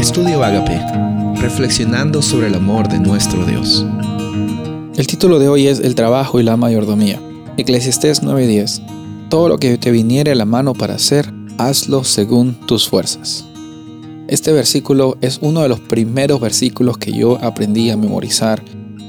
Estudio 0.00 0.42
Agape, 0.42 0.80
reflexionando 1.42 2.22
sobre 2.22 2.46
el 2.46 2.54
amor 2.54 2.88
de 2.88 2.98
nuestro 2.98 3.44
Dios. 3.44 3.84
El 4.96 5.06
título 5.06 5.38
de 5.38 5.50
hoy 5.50 5.66
es 5.66 5.78
El 5.78 5.94
trabajo 5.94 6.40
y 6.40 6.42
la 6.42 6.56
mayordomía. 6.56 7.20
Eclesiastés 7.58 8.22
9:10. 8.22 8.80
Todo 9.28 9.50
lo 9.50 9.58
que 9.58 9.76
te 9.76 9.90
viniere 9.90 10.30
a 10.30 10.34
la 10.34 10.46
mano 10.46 10.72
para 10.72 10.94
hacer, 10.94 11.30
hazlo 11.58 12.02
según 12.02 12.54
tus 12.66 12.88
fuerzas. 12.88 13.44
Este 14.26 14.52
versículo 14.52 15.18
es 15.20 15.38
uno 15.42 15.60
de 15.60 15.68
los 15.68 15.80
primeros 15.80 16.40
versículos 16.40 16.96
que 16.96 17.12
yo 17.12 17.38
aprendí 17.42 17.90
a 17.90 17.98
memorizar. 17.98 18.62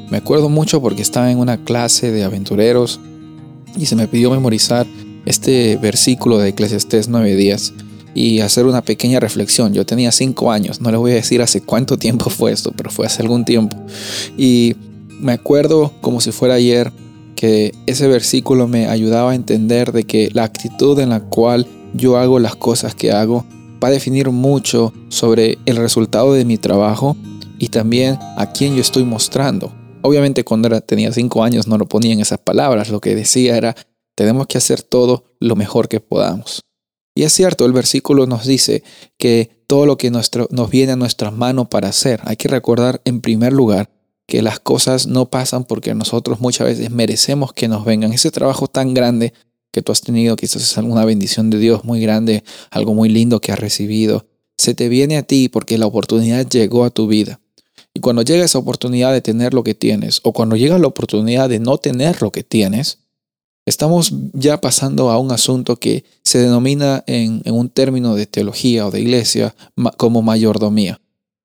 Me 0.10 0.18
acuerdo 0.18 0.50
mucho 0.50 0.82
porque 0.82 1.04
estaba 1.04 1.32
en 1.32 1.38
una 1.38 1.64
clase 1.64 2.12
de 2.12 2.26
aventureros 2.26 3.00
y 3.78 3.86
se 3.86 3.96
me 3.96 4.10
pidió 4.10 4.30
memorizar 4.30 4.86
este 5.26 5.78
versículo 5.78 6.38
de 6.38 6.50
Eclesiastés 6.50 7.10
9:10 7.10 7.91
y 8.14 8.40
hacer 8.42 8.66
una 8.66 8.82
pequeña 8.82 9.20
reflexión. 9.20 9.74
Yo 9.74 9.86
tenía 9.86 10.12
cinco 10.12 10.52
años, 10.52 10.82
no 10.82 10.92
les 10.92 11.00
voy 11.00 11.12
a 11.12 11.16
decir 11.16 11.42
hace 11.42 11.62
cuánto 11.62 11.98
tiempo 11.98 12.30
fue 12.30 12.52
esto, 12.52 12.72
pero 12.76 12.90
fue 12.90 13.06
hace 13.06 13.22
algún 13.22 13.46
tiempo. 13.46 13.78
Y 14.38 14.76
me 15.20 15.34
acuerdo 15.34 15.94
como 16.02 16.22
si 16.22 16.32
fuera 16.32 16.56
ayer 16.56 16.92
que 17.36 17.74
ese 17.86 18.08
versículo 18.08 18.68
me 18.68 18.88
ayudaba 18.88 19.32
a 19.32 19.36
entender 19.36 19.92
de 19.92 20.04
que 20.04 20.30
la 20.34 20.44
actitud 20.44 21.00
en 21.00 21.10
la 21.10 21.22
cual 21.22 21.66
yo 21.94 22.18
hago 22.18 22.40
las 22.40 22.56
cosas 22.56 22.96
que 22.96 23.12
hago 23.12 23.46
va 23.84 23.88
a 23.88 23.92
definir 23.92 24.30
mucho 24.30 24.94
sobre 25.10 25.58
el 25.66 25.78
resultado 25.78 26.34
de 26.34 26.46
mi 26.46 26.58
trabajo 26.58 27.16
y 27.58 27.70
también 27.70 28.18
a 28.38 28.52
quién 28.52 28.76
yo 28.76 28.82
estoy 28.82 29.04
mostrando. 29.04 29.74
Obviamente 30.04 30.44
cuando 30.44 30.82
tenía 30.82 31.12
cinco 31.12 31.44
años 31.44 31.68
no 31.68 31.78
lo 31.78 31.88
ponía 31.88 32.14
en 32.14 32.20
esas 32.20 32.40
palabras, 32.40 32.90
lo 32.90 33.02
que 33.02 33.16
decía 33.16 33.58
era 33.58 33.76
tenemos 34.16 34.48
que 34.48 34.58
hacer 34.58 34.82
todo 34.82 35.26
lo 35.40 35.56
mejor 35.56 35.88
que 35.88 36.00
podamos. 36.00 36.62
Y 37.14 37.24
es 37.24 37.34
cierto, 37.34 37.66
el 37.66 37.74
versículo 37.74 38.26
nos 38.26 38.46
dice 38.46 38.84
que 39.18 39.64
todo 39.68 39.86
lo 39.86 39.98
que 39.98 40.12
nos 40.12 40.70
viene 40.70 40.94
a 40.94 40.96
nuestras 40.96 41.34
manos 41.34 41.68
para 41.68 41.90
hacer, 41.90 42.22
hay 42.24 42.38
que 42.38 42.48
recordar 42.48 43.02
en 43.06 43.22
primer 43.22 43.54
lugar 43.54 43.90
que 44.28 44.42
las 44.42 44.60
cosas 44.60 45.08
no 45.08 45.30
pasan 45.30 45.66
porque 45.66 45.94
nosotros 45.94 46.40
muchas 46.40 46.68
veces 46.68 46.90
merecemos 46.90 47.52
que 47.52 47.68
nos 47.68 47.84
vengan. 47.84 48.14
Ese 48.14 48.32
trabajo 48.32 48.68
tan 48.68 48.94
grande 48.94 49.34
que 49.72 49.82
tú 49.82 49.92
has 49.92 50.02
tenido, 50.02 50.36
quizás 50.36 50.62
es 50.62 50.78
alguna 50.78 51.06
bendición 51.06 51.50
de 51.50 51.58
Dios 51.58 51.84
muy 51.84 52.02
grande, 52.02 52.44
algo 52.70 52.94
muy 52.94 53.10
lindo 53.10 53.42
que 53.42 53.52
has 53.52 53.60
recibido, 53.60 54.26
se 54.58 54.74
te 54.74 54.90
viene 54.90 55.18
a 55.18 55.24
ti 55.24 55.50
porque 55.50 55.78
la 55.78 55.88
oportunidad 55.88 56.48
llegó 56.48 56.86
a 56.86 56.92
tu 56.92 57.08
vida. 57.08 57.42
Y 57.94 58.00
cuando 58.00 58.22
llega 58.22 58.46
esa 58.46 58.60
oportunidad 58.60 59.12
de 59.12 59.22
tener 59.22 59.54
lo 59.54 59.64
que 59.64 59.76
tienes, 59.76 60.22
o 60.24 60.32
cuando 60.32 60.56
llega 60.56 60.78
la 60.78 60.88
oportunidad 60.88 61.50
de 61.50 61.60
no 61.60 61.78
tener 61.78 62.22
lo 62.22 62.32
que 62.32 62.44
tienes, 62.44 63.00
Estamos 63.66 64.14
ya 64.34 64.60
pasando 64.60 65.12
a 65.12 65.20
un 65.20 65.32
asunto 65.32 65.76
que 65.76 66.04
se 66.24 66.40
denomina 66.40 67.04
en, 67.06 67.42
un 67.46 67.70
término 67.70 68.16
de 68.16 68.26
teología 68.26 68.88
o 68.88 68.92
de 68.92 69.02
iglesia 69.02 69.56
como 69.98 70.24
mayordomía. 70.24 71.00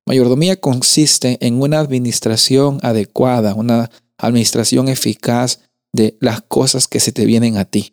Mayordomía 0.06 0.56
consiste 0.58 1.36
en 1.40 1.60
una 1.60 1.78
administración 1.78 2.78
adecuada, 2.82 3.54
una 3.54 3.90
administración 4.16 4.88
eficaz 4.88 5.60
de 5.92 6.16
las 6.20 6.40
cosas 6.40 6.88
que 6.88 7.00
se 7.00 7.12
te 7.12 7.26
vienen 7.26 7.58
a 7.58 7.66
ti. 7.66 7.92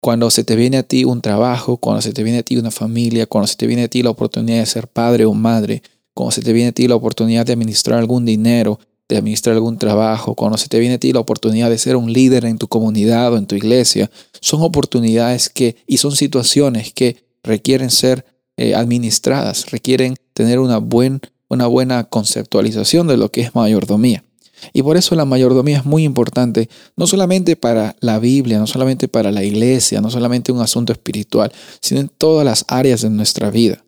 Cuando 0.00 0.30
se 0.30 0.44
te 0.44 0.56
viene 0.56 0.76
a 0.76 0.82
ti 0.82 1.04
un 1.04 1.22
trabajo, 1.22 1.78
cuando 1.78 2.02
se 2.02 2.12
te 2.12 2.22
viene 2.22 2.40
a 2.40 2.42
ti 2.42 2.58
una 2.58 2.70
familia, 2.70 3.26
cuando 3.26 3.46
se 3.46 3.56
te 3.56 3.66
viene 3.66 3.84
a 3.84 3.88
ti 3.88 4.02
la 4.02 4.10
oportunidad 4.10 4.58
de 4.58 4.66
ser 4.66 4.88
padre 4.88 5.24
o 5.24 5.32
madre, 5.32 5.82
cuando 6.12 6.32
se 6.32 6.42
te 6.42 6.52
viene 6.52 6.68
a 6.68 6.72
ti 6.72 6.86
la 6.86 6.96
oportunidad 6.96 7.46
de 7.46 7.54
administrar 7.54 7.98
algún 7.98 8.26
dinero, 8.26 8.78
de 9.08 9.18
administrar 9.18 9.54
algún 9.54 9.78
trabajo, 9.78 10.34
cuando 10.34 10.56
se 10.56 10.68
te 10.68 10.78
viene 10.78 10.94
a 10.94 10.98
ti 10.98 11.12
la 11.12 11.20
oportunidad 11.20 11.68
de 11.68 11.78
ser 11.78 11.96
un 11.96 12.12
líder 12.12 12.46
en 12.46 12.58
tu 12.58 12.68
comunidad 12.68 13.32
o 13.32 13.36
en 13.36 13.46
tu 13.46 13.54
iglesia, 13.54 14.10
son 14.40 14.62
oportunidades 14.62 15.48
que 15.48 15.76
y 15.86 15.98
son 15.98 16.12
situaciones 16.12 16.92
que 16.92 17.24
requieren 17.42 17.90
ser 17.90 18.24
eh, 18.56 18.74
administradas, 18.74 19.70
requieren 19.70 20.16
tener 20.32 20.58
una, 20.58 20.78
buen, 20.78 21.20
una 21.48 21.66
buena 21.66 22.04
conceptualización 22.04 23.06
de 23.06 23.16
lo 23.16 23.30
que 23.30 23.42
es 23.42 23.54
mayordomía. 23.54 24.24
Y 24.72 24.82
por 24.82 24.96
eso 24.96 25.14
la 25.14 25.26
mayordomía 25.26 25.78
es 25.78 25.84
muy 25.84 26.04
importante, 26.04 26.70
no 26.96 27.06
solamente 27.06 27.56
para 27.56 27.96
la 28.00 28.18
Biblia, 28.18 28.58
no 28.58 28.66
solamente 28.66 29.08
para 29.08 29.30
la 29.30 29.44
iglesia, 29.44 30.00
no 30.00 30.10
solamente 30.10 30.52
un 30.52 30.60
asunto 30.60 30.92
espiritual, 30.92 31.52
sino 31.80 32.00
en 32.00 32.08
todas 32.08 32.46
las 32.46 32.64
áreas 32.68 33.02
de 33.02 33.10
nuestra 33.10 33.50
vida. 33.50 33.83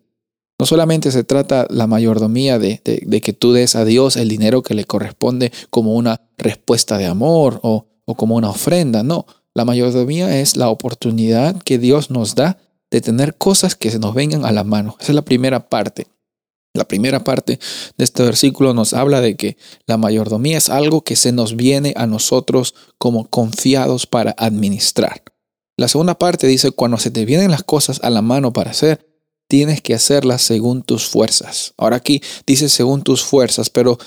No 0.59 0.67
solamente 0.67 1.11
se 1.11 1.25
trata 1.25 1.67
la 1.69 1.87
mayordomía 1.87 2.59
de, 2.59 2.81
que 3.23 3.33
tú 3.33 3.53
des 3.53 3.77
a 3.77 3.85
Dios 3.85 4.17
el 4.17 4.29
dinero 4.29 4.63
que 4.63 4.75
le 4.75 4.85
corresponde 4.85 5.53
como 5.71 5.95
una 5.95 6.23
respuesta 6.39 6.97
de 6.97 7.07
amor 7.07 7.61
o, 7.63 7.87
o 8.05 8.15
como 8.15 8.37
una 8.37 8.51
ofrenda, 8.51 9.03
no. 9.03 9.27
La 9.55 9.65
mayordomía 9.65 10.41
es 10.41 10.57
la 10.57 10.69
oportunidad 10.71 11.61
que 11.63 11.79
Dios 11.79 12.11
nos 12.11 12.35
da 12.35 12.59
de 12.91 13.01
tener 13.01 13.37
cosas 13.37 13.75
que 13.75 13.91
se 13.91 13.99
nos 13.99 14.15
vengan 14.15 14.45
a 14.45 14.53
la 14.53 14.65
mano. 14.65 14.97
Esa 15.01 15.13
es 15.13 15.17
la 15.17 15.23
primera 15.23 15.69
parte. 15.69 16.07
La 16.77 16.87
primera 16.87 17.25
parte 17.25 17.59
de 17.97 18.05
este 18.05 18.23
versículo 18.23 18.75
nos 18.75 18.93
habla 18.93 19.21
de 19.21 19.37
que 19.37 19.57
la 19.87 19.97
mayordomía 19.97 20.59
es 20.59 20.69
algo 20.69 21.03
que 21.03 21.17
se 21.17 21.33
nos 21.33 21.57
viene 21.57 21.95
a 21.97 22.07
nosotros 22.07 22.75
como 22.99 23.29
confiados 23.29 24.07
para 24.07 24.35
administrar. 24.37 25.23
La 25.79 25.89
segunda 25.89 26.19
parte 26.19 26.47
dice, 26.47 26.71
cuando 26.71 26.99
se 26.99 27.11
te 27.11 27.25
vienen 27.25 27.51
las 27.51 27.63
cosas 27.63 28.01
a 28.03 28.11
la 28.11 28.23
mano 28.23 28.53
para 28.53 28.71
hacer, 28.71 29.07
tienes 29.49 29.81
que 29.81 29.95
hacerlas 29.95 30.43
según 30.43 30.83
tus 30.83 31.07
fuerzas. 31.07 31.75
Ahora 31.77 31.97
aquí 31.97 32.21
dice 32.47 32.69
según 32.69 33.03
tus 33.03 33.23
fuerzas, 33.23 33.71
pero 33.71 33.99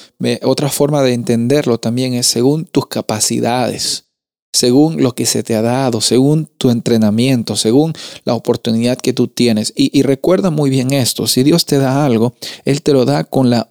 otra 0.43 0.69
forma 0.69 1.01
de 1.01 1.13
entenderlo 1.13 1.79
también 1.79 2.13
es 2.13 2.27
según 2.27 2.65
tus 2.65 2.87
capacidades, 2.87 4.05
según 4.53 5.01
lo 5.01 5.15
que 5.15 5.25
se 5.25 5.43
te 5.43 5.55
ha 5.55 5.61
dado, 5.61 6.01
según 6.01 6.47
tu 6.57 6.69
entrenamiento, 6.69 7.55
según 7.55 7.93
la 8.25 8.33
oportunidad 8.33 8.97
que 8.97 9.13
tú 9.13 9.27
tienes. 9.27 9.73
Y, 9.75 10.01
recuerda 10.01 10.49
muy 10.49 10.69
bien 10.69 10.93
esto, 10.93 11.27
si 11.27 11.43
Dios 11.43 11.65
te 11.65 11.77
da 11.77 12.05
algo, 12.05 12.33
Él 12.65 12.81
te 12.81 12.93
lo 12.93 13.05
da 13.05 13.23
con 13.23 13.49
la, 13.49 13.69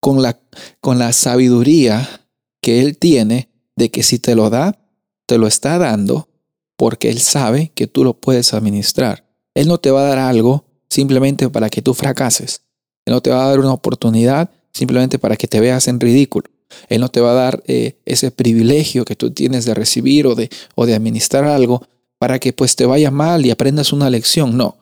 con 0.00 0.22
la, 0.22 0.38
con 0.80 0.98
la 0.98 1.12
sabiduría 1.12 2.26
que 2.60 2.80
Él 2.80 2.98
tiene 2.98 3.50
de 3.76 3.90
que 3.90 4.02
si 4.02 4.18
te 4.18 4.34
lo 4.34 4.50
da, 4.50 4.78
te 5.26 5.38
lo 5.38 5.46
está 5.46 5.78
dando 5.78 6.28
porque 6.76 7.10
Él 7.10 7.20
sabe 7.20 7.70
que 7.74 7.86
tú 7.86 8.04
lo 8.04 8.14
puedes 8.14 8.54
administrar. 8.54 9.26
Él 9.54 9.68
no 9.68 9.78
te 9.78 9.90
va 9.90 10.00
a 10.00 10.08
dar 10.08 10.18
algo 10.18 10.65
simplemente 10.88 11.48
para 11.48 11.68
que 11.68 11.82
tú 11.82 11.94
fracases. 11.94 12.62
Él 13.04 13.14
no 13.14 13.20
te 13.20 13.30
va 13.30 13.44
a 13.44 13.48
dar 13.48 13.60
una 13.60 13.72
oportunidad 13.72 14.50
simplemente 14.72 15.18
para 15.18 15.36
que 15.36 15.48
te 15.48 15.60
veas 15.60 15.88
en 15.88 16.00
ridículo. 16.00 16.48
Él 16.88 17.00
no 17.00 17.08
te 17.08 17.20
va 17.20 17.30
a 17.30 17.34
dar 17.34 17.62
eh, 17.66 17.96
ese 18.04 18.30
privilegio 18.30 19.04
que 19.04 19.16
tú 19.16 19.30
tienes 19.30 19.64
de 19.64 19.74
recibir 19.74 20.26
o 20.26 20.34
de, 20.34 20.50
o 20.74 20.86
de 20.86 20.94
administrar 20.94 21.44
algo 21.44 21.86
para 22.18 22.38
que 22.38 22.52
pues 22.52 22.76
te 22.76 22.86
vaya 22.86 23.10
mal 23.10 23.46
y 23.46 23.50
aprendas 23.50 23.92
una 23.92 24.10
lección. 24.10 24.56
No, 24.56 24.76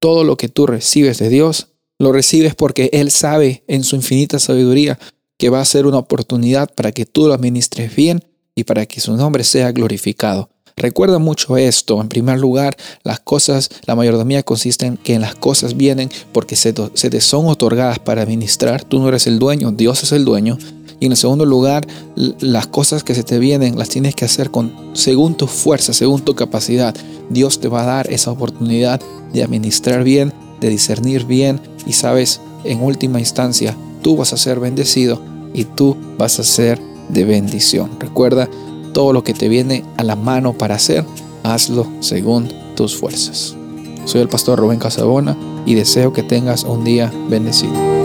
todo 0.00 0.24
lo 0.24 0.36
que 0.36 0.48
tú 0.48 0.66
recibes 0.66 1.18
de 1.18 1.28
Dios, 1.28 1.68
lo 1.98 2.12
recibes 2.12 2.54
porque 2.54 2.90
Él 2.92 3.10
sabe 3.10 3.64
en 3.68 3.84
su 3.84 3.96
infinita 3.96 4.38
sabiduría 4.38 4.98
que 5.38 5.50
va 5.50 5.60
a 5.60 5.64
ser 5.64 5.86
una 5.86 5.98
oportunidad 5.98 6.72
para 6.74 6.92
que 6.92 7.06
tú 7.06 7.28
lo 7.28 7.34
administres 7.34 7.94
bien 7.94 8.24
y 8.54 8.64
para 8.64 8.86
que 8.86 9.00
su 9.00 9.16
nombre 9.16 9.44
sea 9.44 9.72
glorificado. 9.72 10.50
Recuerda 10.78 11.18
mucho 11.18 11.56
esto. 11.56 12.02
En 12.02 12.08
primer 12.08 12.38
lugar, 12.38 12.76
las 13.02 13.18
cosas, 13.18 13.70
la 13.86 13.94
mayordomía 13.94 14.42
consiste 14.42 14.84
en 14.84 14.98
que 14.98 15.18
las 15.18 15.34
cosas 15.34 15.74
vienen 15.74 16.10
porque 16.32 16.54
se, 16.54 16.74
te 16.74 17.20
son 17.22 17.46
otorgadas 17.46 17.98
para 17.98 18.20
administrar. 18.20 18.84
Tú 18.84 18.98
no 18.98 19.08
eres 19.08 19.26
el 19.26 19.38
dueño, 19.38 19.72
Dios 19.72 20.02
es 20.02 20.12
el 20.12 20.26
dueño. 20.26 20.58
Y 21.00 21.06
en 21.06 21.16
segundo 21.16 21.46
lugar, 21.46 21.86
las 22.14 22.66
cosas 22.66 23.04
que 23.04 23.14
se 23.14 23.22
te 23.22 23.38
vienen 23.38 23.78
las 23.78 23.88
tienes 23.88 24.14
que 24.14 24.26
hacer 24.26 24.50
con, 24.50 24.90
según 24.92 25.34
tu 25.34 25.46
fuerza, 25.46 25.94
según 25.94 26.20
tu 26.20 26.34
capacidad. 26.34 26.94
Dios 27.30 27.58
te 27.58 27.68
va 27.68 27.82
a 27.82 27.86
dar 27.86 28.12
esa 28.12 28.30
oportunidad 28.30 29.00
de 29.32 29.42
administrar 29.42 30.04
bien, 30.04 30.34
de 30.60 30.68
discernir 30.68 31.24
bien 31.24 31.58
y 31.86 31.94
sabes, 31.94 32.42
en 32.64 32.82
última 32.82 33.18
instancia, 33.18 33.74
tú 34.02 34.18
vas 34.18 34.34
a 34.34 34.36
ser 34.36 34.60
bendecido 34.60 35.22
y 35.54 35.64
tú 35.64 35.96
vas 36.18 36.38
a 36.38 36.44
ser 36.44 36.78
de 37.08 37.24
bendición. 37.24 37.92
Recuerda, 37.98 38.46
todo 38.96 39.12
lo 39.12 39.22
que 39.22 39.34
te 39.34 39.50
viene 39.50 39.84
a 39.98 40.04
la 40.04 40.16
mano 40.16 40.54
para 40.54 40.76
hacer, 40.76 41.04
hazlo 41.42 41.86
según 42.00 42.48
tus 42.76 42.96
fuerzas. 42.96 43.54
Soy 44.06 44.22
el 44.22 44.28
pastor 44.30 44.58
Rubén 44.58 44.78
Casabona 44.78 45.36
y 45.66 45.74
deseo 45.74 46.14
que 46.14 46.22
tengas 46.22 46.64
un 46.64 46.82
día 46.82 47.12
bendecido. 47.28 47.95